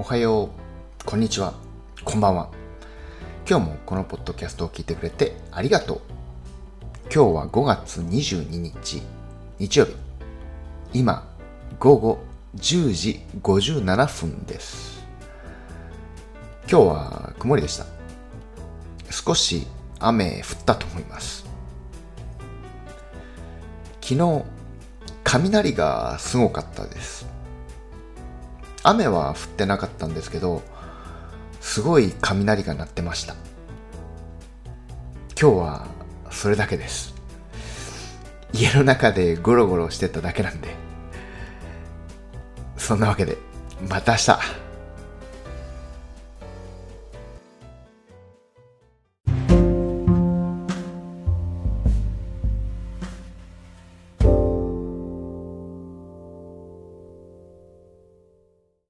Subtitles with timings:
[0.00, 1.52] おはよう、こんにちは、
[2.06, 2.48] こんばんは。
[3.46, 6.00] 今日もこのポッドキャストを聞いてくれてありがとう。
[7.14, 9.02] 今日は5月22日、
[9.58, 9.94] 日曜日。
[10.94, 11.28] 今、
[11.78, 12.18] 午後
[12.56, 15.04] 10時57分です。
[16.66, 17.84] 今日は曇りでした。
[19.10, 19.66] 少し
[19.98, 21.44] 雨降ったと思います。
[24.00, 24.44] 昨日、
[25.24, 27.39] 雷がすごかったです。
[28.82, 30.62] 雨は降ってなかったんですけど、
[31.60, 33.34] すごい雷が鳴ってました。
[35.40, 35.86] 今日は
[36.30, 37.14] それだけです。
[38.52, 40.74] 家の中でゴロゴロしてただけなんで。
[42.76, 43.36] そんなわけで、
[43.88, 44.59] また明日。